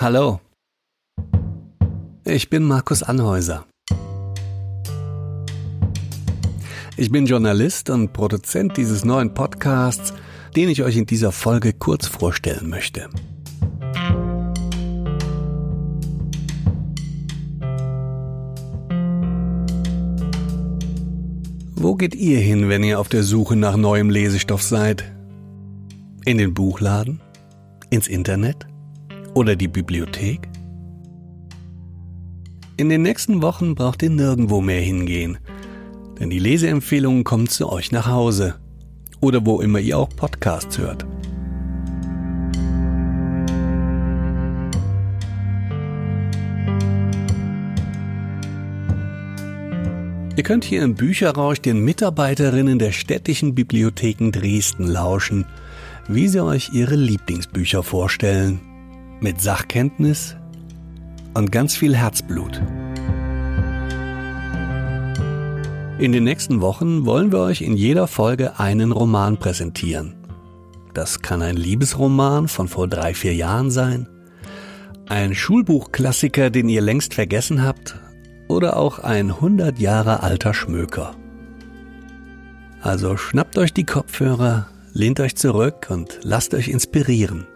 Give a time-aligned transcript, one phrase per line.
[0.00, 0.40] Hallo.
[2.24, 3.66] Ich bin Markus Anhäuser.
[6.96, 10.14] Ich bin Journalist und Produzent dieses neuen Podcasts,
[10.56, 13.10] den ich euch in dieser Folge kurz vorstellen möchte.
[21.74, 25.04] Wo geht ihr hin, wenn ihr auf der Suche nach neuem Lesestoff seid?
[26.24, 27.20] In den Buchladen?
[27.90, 28.69] Ins Internet?
[29.40, 30.50] Oder die Bibliothek?
[32.76, 35.38] In den nächsten Wochen braucht ihr nirgendwo mehr hingehen,
[36.18, 38.56] denn die Leseempfehlungen kommen zu euch nach Hause
[39.22, 41.06] oder wo immer ihr auch Podcasts hört.
[50.36, 55.46] Ihr könnt hier im Bücherrausch den Mitarbeiterinnen der städtischen Bibliotheken Dresden lauschen,
[56.08, 58.60] wie sie euch ihre Lieblingsbücher vorstellen.
[59.22, 60.34] Mit Sachkenntnis
[61.34, 62.62] und ganz viel Herzblut.
[65.98, 70.14] In den nächsten Wochen wollen wir euch in jeder Folge einen Roman präsentieren.
[70.94, 74.08] Das kann ein Liebesroman von vor drei, vier Jahren sein,
[75.06, 78.00] ein Schulbuchklassiker, den ihr längst vergessen habt
[78.48, 81.14] oder auch ein 100 Jahre alter Schmöker.
[82.80, 87.46] Also schnappt euch die Kopfhörer, lehnt euch zurück und lasst euch inspirieren.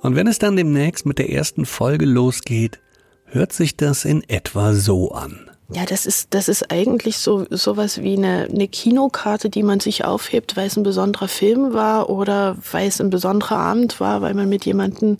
[0.00, 2.80] Und wenn es dann demnächst mit der ersten Folge losgeht,
[3.26, 5.50] hört sich das in etwa so an.
[5.68, 10.04] Ja, das ist, das ist eigentlich so sowas wie eine, eine Kinokarte, die man sich
[10.04, 14.34] aufhebt, weil es ein besonderer Film war oder weil es ein besonderer Abend war, weil
[14.34, 15.16] man mit jemandem,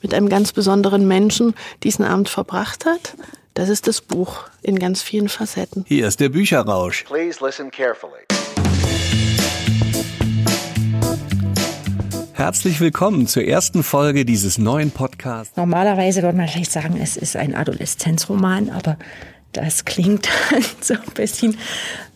[0.00, 3.16] mit einem ganz besonderen Menschen diesen Abend verbracht hat.
[3.52, 5.84] Das ist das Buch in ganz vielen Facetten.
[5.86, 7.04] Hier ist der Bücherrausch.
[7.04, 8.22] Please listen carefully.
[12.42, 15.56] Herzlich willkommen zur ersten Folge dieses neuen Podcasts.
[15.56, 18.98] Normalerweise würde man vielleicht sagen, es ist ein Adoleszenzroman, aber
[19.52, 21.56] das klingt dann so ein bisschen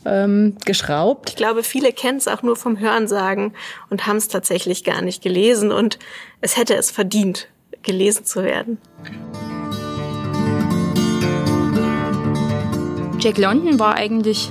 [0.04, 1.30] ähm, geschraubt.
[1.30, 3.52] Ich glaube, viele kennen es auch nur vom Hörensagen
[3.88, 6.00] und haben es tatsächlich gar nicht gelesen und
[6.40, 7.46] es hätte es verdient,
[7.84, 8.78] gelesen zu werden.
[13.20, 14.50] Jack London war eigentlich,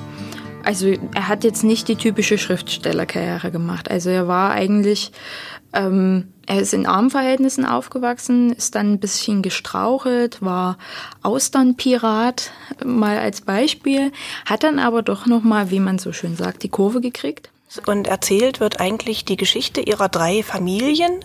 [0.66, 3.90] also er hat jetzt nicht die typische Schriftstellerkarriere gemacht.
[3.90, 5.12] Also er war eigentlich,
[5.74, 10.78] ähm, er ist in Armverhältnissen aufgewachsen, ist dann ein bisschen gestrauchelt, war
[11.22, 12.52] Austernpirat,
[12.84, 14.12] mal als Beispiel,
[14.46, 17.50] hat dann aber doch nochmal, wie man so schön sagt, die Kurve gekriegt.
[17.86, 21.24] Und erzählt wird eigentlich die Geschichte ihrer drei Familien.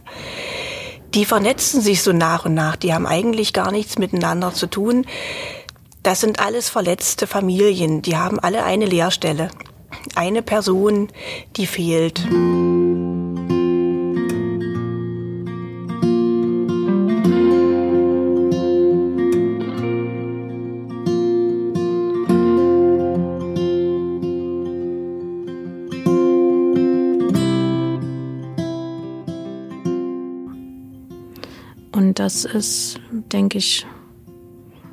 [1.14, 2.76] Die vernetzen sich so nach und nach.
[2.76, 5.06] Die haben eigentlich gar nichts miteinander zu tun.
[6.02, 9.50] Das sind alles verletzte Familien, die haben alle eine Leerstelle.
[10.14, 11.08] Eine Person,
[11.56, 12.26] die fehlt.
[31.92, 33.86] Und das ist, denke ich,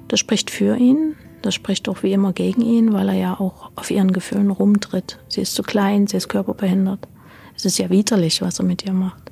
[0.07, 3.71] das spricht für ihn, das spricht auch wie immer gegen ihn, weil er ja auch
[3.75, 5.19] auf ihren Gefühlen rumtritt.
[5.27, 7.07] Sie ist zu klein, sie ist körperbehindert.
[7.55, 9.31] Es ist ja widerlich, was er mit ihr macht.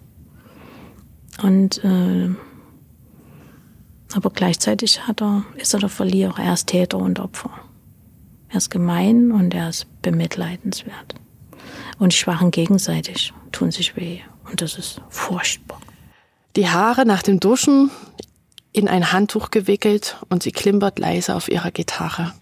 [1.42, 2.30] Und äh,
[4.14, 6.40] aber gleichzeitig hat er, ist er der Verlierer.
[6.40, 7.52] Er ist Täter und Opfer.
[8.50, 11.16] Er ist gemein und er ist bemitleidenswert.
[11.98, 14.20] Und die Schwachen gegenseitig tun sich weh.
[14.50, 15.82] Und das ist furchtbar.
[16.56, 17.92] Die Haare nach dem Duschen
[18.76, 22.34] in ein Handtuch gewickelt und sie klimpert leise auf ihrer Gitarre.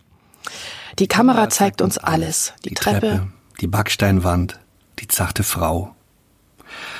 [1.00, 2.54] Die Kamera zeigt uns alles.
[2.66, 3.28] Die, Die Treppe, Treppe,
[3.62, 4.60] die Backsteinwand,
[5.00, 5.96] die zarte Frau.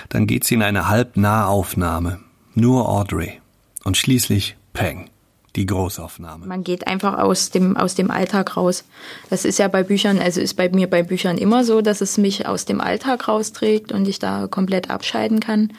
[0.10, 2.20] Dann geht sie in eine Halbnahaufnahme.
[2.54, 3.42] Nur Audrey.
[3.84, 5.10] Und schließlich Peng.
[5.56, 6.48] Die Großaufnahme.
[6.48, 8.86] Man geht einfach aus dem, aus dem Alltag raus.
[9.30, 12.18] Das ist ja bei Büchern, also ist bei mir bei Büchern immer so, dass es
[12.18, 15.72] mich aus dem Alltag rausträgt und ich da komplett abscheiden kann.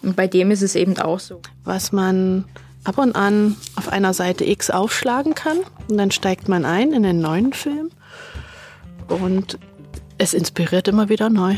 [0.00, 1.42] Und bei dem ist es eben auch so.
[1.64, 2.46] was man
[2.84, 5.58] ab und an auf einer Seite X aufschlagen kann.
[5.88, 7.90] Und dann steigt man ein in den neuen Film.
[9.08, 9.58] Und
[10.18, 11.56] es inspiriert immer wieder neu.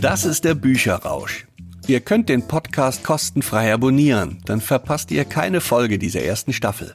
[0.00, 1.46] Das ist der Bücherrausch.
[1.86, 6.94] Ihr könnt den Podcast kostenfrei abonnieren, dann verpasst ihr keine Folge dieser ersten Staffel.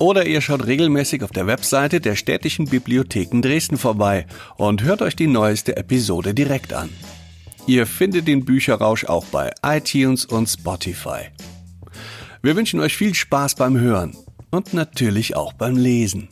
[0.00, 4.26] Oder ihr schaut regelmäßig auf der Webseite der städtischen Bibliotheken Dresden vorbei
[4.56, 6.88] und hört euch die neueste Episode direkt an.
[7.66, 11.28] Ihr findet den Bücherrausch auch bei iTunes und Spotify.
[12.40, 14.16] Wir wünschen euch viel Spaß beim Hören
[14.50, 16.30] und natürlich auch beim Lesen.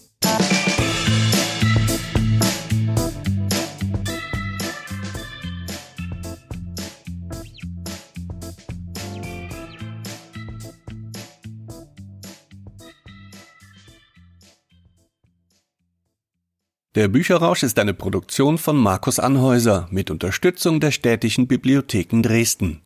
[16.94, 22.80] Der Bücherrausch ist eine Produktion von Markus Anhäuser mit Unterstützung der Städtischen Bibliotheken Dresden.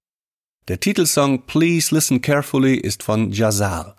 [0.66, 3.96] Der Titelsong Please Listen Carefully ist von Jazar.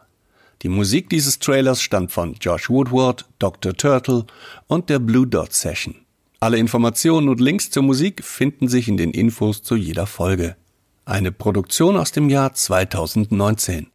[0.62, 3.74] Die Musik dieses Trailers stammt von Josh Woodward, Dr.
[3.76, 4.26] Turtle
[4.68, 5.96] und der Blue Dot Session.
[6.42, 10.58] Alle Informationen und Links zur Musik finden sich in den Infos zu jeder Folge.
[11.06, 13.88] Eine Produktion aus dem Jahr 2019.